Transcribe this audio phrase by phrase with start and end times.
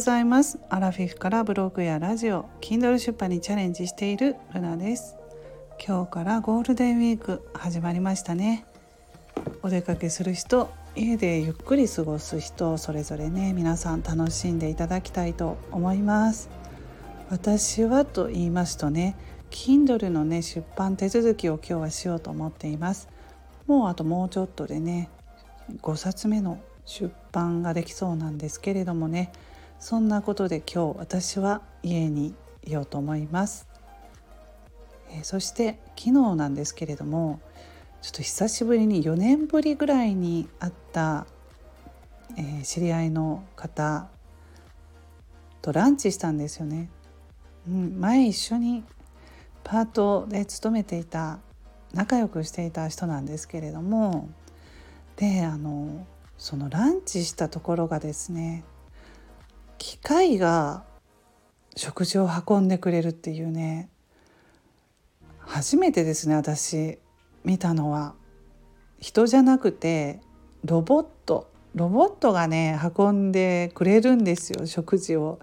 [0.00, 0.58] ざいます。
[0.70, 5.16] アラフィフからブログやラジオ Kindle 出版にチャレンジしているルナです。
[5.86, 8.64] 今日からゴールデンウィーク始まりましたね。
[9.62, 13.52] お出かけする人家でゆっくり過ごす人それぞれね。
[13.52, 16.48] 皆さん楽しんでいただきたいと思います。
[17.28, 19.16] 私はと言いますとね
[19.50, 23.08] Kindle のね出版手続きを今日はしようと思っています。
[23.66, 25.10] もうあともうちょっとでね
[25.82, 29.30] 5冊目の出版ができそうなんですけれどもね
[29.80, 32.34] そんなことで今日私は家に
[32.66, 33.66] いようと思います、
[35.10, 37.40] えー、そして昨日なんですけれども
[38.02, 41.26] ちょっと久しぶりに4年ぶりぐらいに会った、
[42.36, 44.08] えー、知り合いの方
[45.62, 46.90] とランチしたんですよね、
[47.66, 48.84] うん、前一緒に
[49.64, 51.38] パートで勤めていた
[51.94, 54.28] 仲良くしていた人なんですけれども
[55.16, 58.64] であのそのランチしたところがですね
[60.02, 60.84] 機械が
[61.76, 63.90] 食事を運んでくれるっていうね
[65.40, 66.98] 初めてですね私
[67.44, 68.14] 見たのは。
[68.98, 70.20] 人じゃなくて
[70.64, 71.50] ロボット。
[71.74, 75.38] ロボットがね運んでくれるんですよ食事を。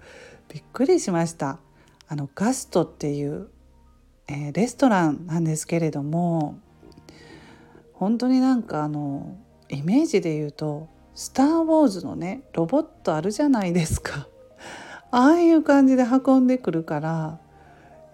[0.48, 1.58] びっくりしました。
[2.08, 3.48] あのガストっていう、
[4.26, 6.58] えー、レストランなんですけれども
[7.92, 9.36] 本当になんかあの
[9.68, 14.26] イメージで言うと「スター・ウォーズ」のねロボットあるじゃないですか。
[15.10, 17.38] ああいう感じで運んでくるから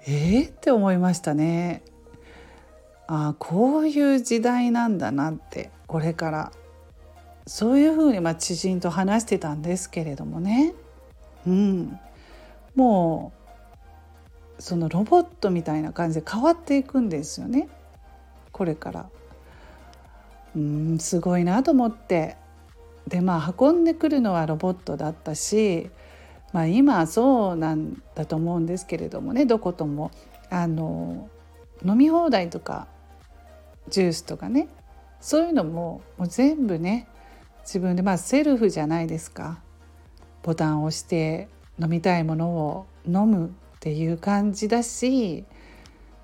[0.07, 1.83] えー、って思いましたね。
[3.07, 6.53] ああこういう時代なんだなってこれから。
[7.47, 10.75] そういうふうにまあ知人と話してたんですけれどもね、
[11.47, 11.99] うん、
[12.75, 13.33] も
[14.59, 17.69] うそのロボットみたいな感じで変わっていくんですよね。
[18.53, 19.11] これから。
[20.57, 22.37] うんすごいなと思って。
[23.09, 25.91] でまあ運んでくるのはロボットだったし、
[26.55, 30.11] まあ、今そうなんだと思うんですけれどもねどことも。
[30.51, 31.29] あの
[31.85, 32.87] 飲み放題とか
[33.89, 34.69] ジュースとかね
[35.21, 37.09] そういうのももう全部ね
[37.63, 39.59] 自分でまあセルフじゃないですか。
[40.45, 41.49] ボタンを押して
[41.81, 43.51] 飲みたいものを飲むっ
[43.81, 45.45] ていう感じだし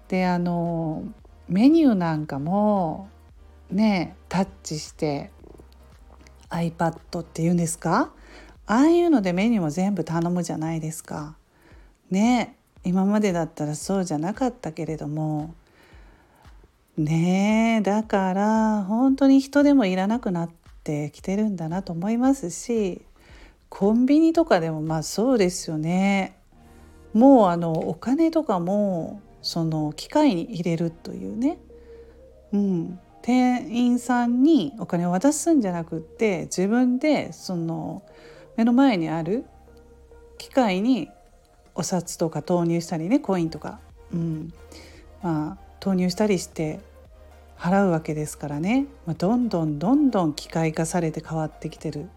[0.09, 1.03] であの
[1.49, 3.09] メニューなんかも
[3.71, 5.33] ねタッチして
[6.51, 8.13] iPad っていうんですか？
[8.67, 11.37] ああいうのでメニューも全部頼むじゃないですか。
[12.11, 15.55] ね今までだったらそうじゃなかったけれども。
[16.97, 20.51] ねえだから本当に人でもいらなくなっ
[20.85, 23.01] てきてるんだなと思いますし
[23.71, 26.37] コンビニとかでもまあそうですよね。
[27.15, 31.59] もうあのお金とかもその機械に入れるというね、
[32.53, 38.03] うん、店員さんにお金を渡すんじゃなくって自分でその
[38.61, 39.47] 目の前にある
[40.37, 41.09] 機械に
[41.75, 43.81] お札とか投入したりねコインとか、
[44.13, 44.53] うん。
[45.23, 46.81] まあ、投入したりして
[47.57, 52.11] 払うわけですからね、まあ、どんどんどんどん機械化されて変わってきてる。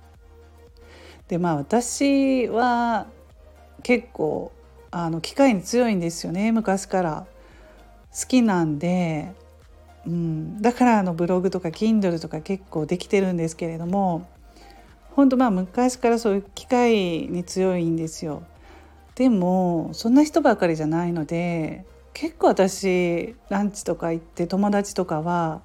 [1.30, 3.08] でまあ私は
[3.81, 4.52] 結構
[4.92, 7.25] あの機械に強いんですよね昔から。
[8.12, 9.31] 好きなんで
[10.06, 14.28] うん、だからあのブログとか Kindle とか結構できてるんですけれども
[15.16, 16.94] 本当まあ昔からそういう機械
[17.28, 18.44] に強いんですよ。
[19.16, 25.62] でもそんな人ばかりじゃないので結構私ランチとか行って友達とかは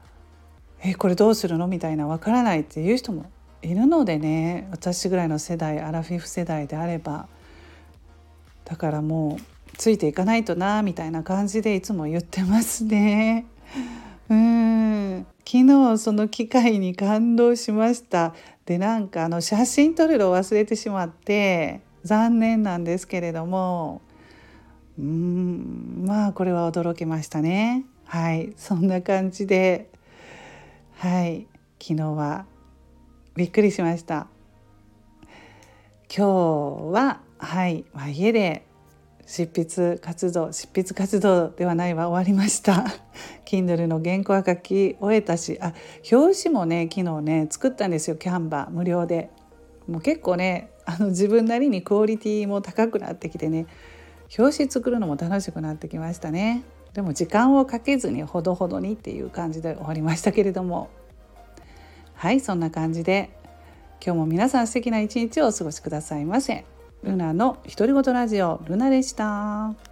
[0.82, 3.26] 「えこれどうするの?」みたいなわからないっていう人も
[3.60, 7.28] いるのでね私ぐらいの世代アラフィフ世代であれば
[8.64, 13.46] だからもうついていかないとなみたいな感じでいつも言ってますね。
[14.28, 15.26] うん。
[15.44, 18.34] 昨日その機会に感動しました。
[18.64, 24.02] でなんかあの写真撮るのを忘れてしまって残念なんですけれども。
[24.98, 26.04] うん。
[26.06, 27.84] まあこれは驚きましたね。
[28.04, 28.52] はい。
[28.56, 29.90] そんな感じで。
[30.98, 31.46] はい。
[31.80, 32.46] 昨日は
[33.34, 34.28] びっくりしました。
[36.14, 38.64] 今日ははい、まあ、家で
[39.32, 42.84] 執筆活動執筆活動ではないわ終わりました。
[43.48, 45.72] Kindle の原稿は書き終えたしあ
[46.12, 48.16] 表紙もね昨日ね作ったんですよ。
[48.16, 49.30] キャンバー無料で。
[49.88, 53.66] もう結構ねあの自分なりにクオリティも高くなってきてね
[54.38, 56.62] 表紙作るのも楽しくなってきましたね。
[56.92, 60.90] でも時間をかけずにほどほどにっていう感じで終わりましたけれども。
[62.12, 63.30] はいそんな感じで
[64.04, 66.66] 今日も皆さん素敵な一日をお過ごしくださいませ。
[67.02, 69.91] ルナの独り言ラジオルナでした。